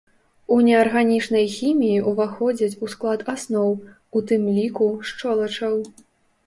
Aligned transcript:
У 0.53 0.55
неарганічнай 0.67 1.45
хіміі 1.57 1.99
ўваходзяць 2.13 2.79
у 2.87 2.91
склад 2.95 3.19
асноў, 3.35 3.69
у 4.17 4.27
тым 4.31 4.53
ліку, 4.59 4.91
шчолачаў. 5.13 5.75